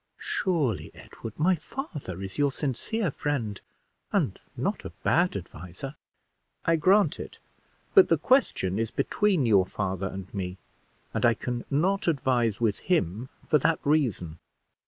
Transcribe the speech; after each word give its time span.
"Surely, 0.17 0.89
Edward, 0.95 1.37
my 1.37 1.53
father 1.53 2.23
is 2.23 2.39
your 2.39 2.51
sincere 2.51 3.11
friend, 3.11 3.61
and 4.11 4.41
not 4.57 4.83
a 4.83 4.89
bad 5.03 5.35
adviser." 5.37 5.93
"I 6.65 6.75
grant 6.75 7.19
it; 7.19 7.37
but 7.93 8.09
the 8.09 8.17
question 8.17 8.79
is 8.79 8.89
between 8.89 9.45
your 9.45 9.67
father 9.67 10.07
and 10.07 10.33
me, 10.33 10.57
and 11.13 11.23
I 11.23 11.35
can 11.35 11.65
not 11.69 12.07
advise 12.07 12.59
with 12.59 12.79
him 12.79 13.29
for 13.45 13.59
that 13.59 13.77
reason." 13.85 14.39